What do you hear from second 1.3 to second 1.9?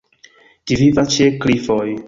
klifoj.